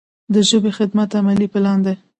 د 0.33 0.35
ژبې 0.49 0.71
خدمت 0.77 1.09
عملي 1.19 1.47
پلان 1.53 1.79
دی. 1.85 1.95